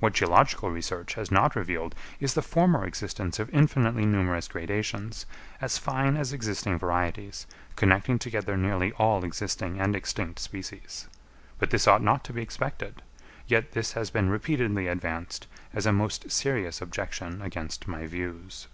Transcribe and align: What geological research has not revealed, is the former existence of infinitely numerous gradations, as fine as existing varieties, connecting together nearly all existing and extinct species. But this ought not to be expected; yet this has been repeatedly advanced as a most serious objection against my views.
What 0.00 0.12
geological 0.12 0.70
research 0.70 1.14
has 1.14 1.30
not 1.30 1.56
revealed, 1.56 1.94
is 2.20 2.34
the 2.34 2.42
former 2.42 2.84
existence 2.84 3.38
of 3.38 3.48
infinitely 3.54 4.04
numerous 4.04 4.48
gradations, 4.48 5.24
as 5.62 5.78
fine 5.78 6.14
as 6.18 6.34
existing 6.34 6.78
varieties, 6.78 7.46
connecting 7.74 8.18
together 8.18 8.58
nearly 8.58 8.92
all 8.98 9.24
existing 9.24 9.80
and 9.80 9.96
extinct 9.96 10.40
species. 10.40 11.08
But 11.58 11.70
this 11.70 11.88
ought 11.88 12.02
not 12.02 12.22
to 12.24 12.34
be 12.34 12.42
expected; 12.42 13.00
yet 13.46 13.72
this 13.72 13.92
has 13.92 14.10
been 14.10 14.28
repeatedly 14.28 14.88
advanced 14.88 15.46
as 15.72 15.86
a 15.86 15.90
most 15.92 16.30
serious 16.30 16.82
objection 16.82 17.40
against 17.40 17.88
my 17.88 18.06
views. 18.06 18.66